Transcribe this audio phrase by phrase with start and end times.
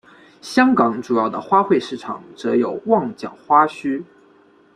[0.41, 4.03] 香港主要的花卉市场则有旺角花墟。